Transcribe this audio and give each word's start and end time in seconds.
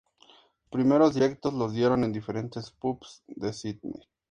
Sus 0.57 0.67
primeros 0.71 1.13
directos 1.13 1.53
los 1.53 1.73
dieron 1.75 2.03
en 2.03 2.11
diferentes 2.11 2.71
pubs 2.71 3.21
de 3.27 3.53
Sídney. 3.53 4.01